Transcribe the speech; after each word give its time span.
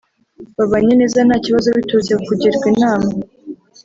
babanye 0.57 0.93
neza 0.99 1.19
nta 1.27 1.35
kibazo 1.45 1.67
biturutse 1.77 2.11
ku 2.15 2.23
kugirwa 2.27 2.65
inama 2.73 3.09